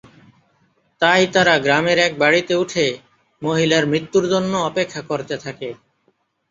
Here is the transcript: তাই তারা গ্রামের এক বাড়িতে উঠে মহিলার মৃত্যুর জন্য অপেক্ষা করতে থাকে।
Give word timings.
তাই 1.01 1.23
তারা 1.33 1.53
গ্রামের 1.57 1.97
এক 1.99 2.13
বাড়িতে 2.19 2.53
উঠে 2.55 2.85
মহিলার 3.41 3.83
মৃত্যুর 3.85 4.25
জন্য 4.33 4.53
অপেক্ষা 4.69 5.01
করতে 5.09 5.35
থাকে। 5.37 5.69